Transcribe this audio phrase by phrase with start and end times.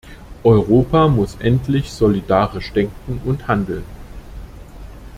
[0.43, 3.83] Europa muss endlich solidarisch denken und handeln.